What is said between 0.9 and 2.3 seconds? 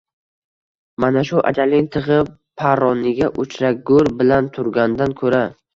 Mana shu ajalning tig‘i